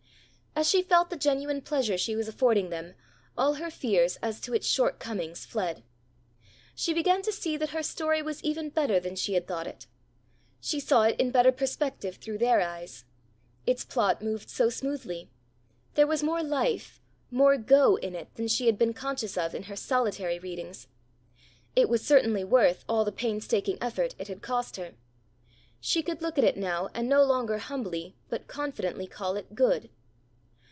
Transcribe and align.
As 0.53 0.69
she 0.69 0.83
felt 0.83 1.09
the 1.09 1.15
genuine 1.15 1.61
pleasure 1.61 1.97
she 1.97 2.13
was 2.15 2.27
affording 2.27 2.69
them, 2.69 2.93
all 3.37 3.53
her 3.53 3.71
fears 3.71 4.17
as 4.21 4.41
to 4.41 4.53
its 4.53 4.67
short 4.67 4.99
comings 4.99 5.45
fled. 5.45 5.81
She 6.75 6.93
began 6.93 7.21
to 7.21 7.31
see 7.31 7.55
that 7.55 7.69
her 7.69 7.81
story 7.81 8.21
was 8.21 8.43
even 8.43 8.69
better 8.69 8.99
than 8.99 9.15
she 9.15 9.33
had 9.33 9.47
thought 9.47 9.65
it. 9.65 9.87
She 10.59 10.79
saw 10.81 11.03
it 11.03 11.19
in 11.19 11.31
better 11.31 11.53
perspective 11.53 12.17
through 12.17 12.37
their 12.39 12.59
eyes. 12.59 13.05
Its 13.65 13.85
plot 13.85 14.21
moved 14.21 14.49
so 14.49 14.69
smoothly. 14.69 15.31
There 15.95 16.05
was 16.05 16.21
more 16.21 16.43
life, 16.43 16.99
more 17.31 17.55
go 17.55 17.95
in 17.95 18.13
it 18.13 18.35
than 18.35 18.49
she 18.49 18.65
had 18.65 18.77
been 18.77 18.93
conscious 18.93 19.37
of 19.37 19.55
in 19.55 19.63
her 19.63 19.77
solitary 19.77 20.37
readings. 20.37 20.87
It 21.77 21.87
was 21.87 22.05
certainly 22.05 22.43
worth 22.43 22.83
all 22.89 23.05
the 23.05 23.11
painstaking 23.13 23.77
effort 23.79 24.15
it 24.19 24.27
had 24.27 24.41
cost 24.41 24.75
her. 24.75 24.95
She 25.79 26.03
could 26.03 26.21
look 26.21 26.37
at 26.37 26.43
it 26.43 26.57
now 26.57 26.89
and 26.93 27.07
no 27.07 27.23
longer 27.23 27.57
humbly, 27.57 28.15
but 28.29 28.49
confidently 28.49 29.07
call 29.07 29.37
it 29.37 29.55
good. 29.55 29.89